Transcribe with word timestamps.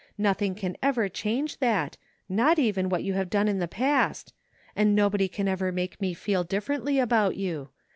Nothing 0.17 0.55
can 0.55 0.77
ever 0.81 1.07
change 1.09 1.59
that, 1.59 1.95
not 2.27 2.57
even 2.57 2.89
what 2.89 3.03
you 3.03 3.13
have 3.13 3.29
done 3.29 3.47
in 3.47 3.59
the 3.59 3.67
past; 3.67 4.33
and 4.75 4.95
nobody 4.95 5.27
can 5.27 5.47
ever 5.47 5.71
make 5.71 6.01
me 6.01 6.15
feel 6.15 6.43
differently 6.43 6.97
about 6.97 7.37
you. 7.37 7.69